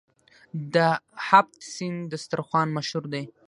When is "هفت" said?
1.27-1.57